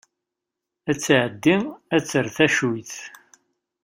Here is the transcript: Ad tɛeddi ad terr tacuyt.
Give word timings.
Ad 0.89 0.97
tɛeddi 0.99 1.57
ad 1.95 2.03
terr 2.09 2.27
tacuyt. 2.35 2.93